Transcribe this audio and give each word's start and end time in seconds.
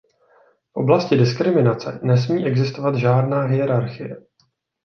V 0.69 0.75
oblasti 0.75 1.15
diskriminace 1.17 1.99
nesmí 2.03 2.45
existovat 2.45 2.95
žádná 2.95 3.41
hierarchie. 3.43 4.17